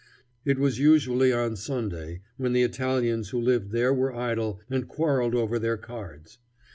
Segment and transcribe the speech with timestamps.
[0.45, 5.35] It was usually on Sunday, when the Italians who lived there were idle and quarreled
[5.35, 6.39] over their cards.